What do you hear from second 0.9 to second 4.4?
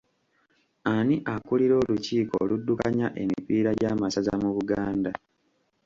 Ani akulira olukiiko oluddukanya emipiira gya masaza